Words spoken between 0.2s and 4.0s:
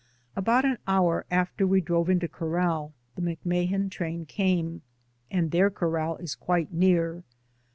About an hour after we drove into corral the McMahan